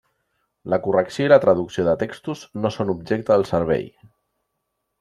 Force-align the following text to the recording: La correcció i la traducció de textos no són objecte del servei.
La 0.73 0.79
correcció 0.85 1.27
i 1.27 1.27
la 1.33 1.37
traducció 1.43 1.85
de 1.89 1.93
textos 2.05 2.41
no 2.65 2.73
són 2.77 2.93
objecte 2.97 3.35
del 3.35 3.47
servei. 3.53 3.87